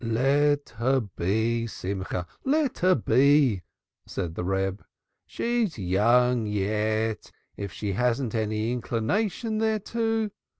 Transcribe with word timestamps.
"Let 0.03 0.69
her 0.79 0.99
be, 0.99 1.67
Simcha, 1.67 2.25
let 2.43 2.79
her 2.79 2.95
be," 2.95 3.61
said 4.07 4.33
the 4.33 4.43
Reb. 4.43 4.83
"She 5.27 5.61
is 5.61 5.77
young 5.77 6.47
yet. 6.47 7.29
If 7.55 7.71
she 7.71 7.93
hasn't 7.93 8.33
any 8.33 8.71
inclination 8.71 9.59
thereto 9.59 10.31